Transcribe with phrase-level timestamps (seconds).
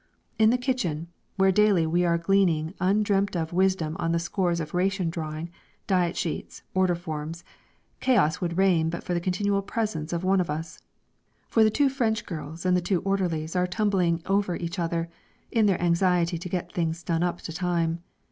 [0.39, 4.73] In the kitchen, where daily we are gleaning undreamt of wisdom on the scores of
[4.73, 5.51] ration drawing,
[5.85, 7.43] diet sheets, order forms,
[7.99, 10.79] chaos would reign but for the continual presence of one of us.
[11.49, 15.07] For the two French girls and two orderlies are tumbling over each other
[15.51, 18.01] in their anxiety to get things done up to time.